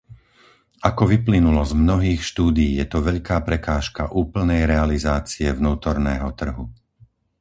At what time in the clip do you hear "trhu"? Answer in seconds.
6.39-6.65